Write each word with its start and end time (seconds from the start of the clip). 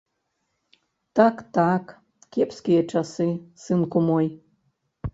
Так, 1.19 1.43
так, 1.59 1.85
кепскія 2.37 2.81
часы, 2.97 3.31
сынку 3.67 4.07
мой! 4.11 4.35